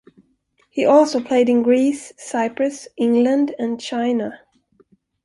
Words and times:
He 0.71 0.83
also 0.83 1.21
played 1.23 1.47
in 1.47 1.61
Greece, 1.61 2.11
Cyprus, 2.17 2.87
England 2.97 3.53
and 3.59 3.79
China. 3.79 4.39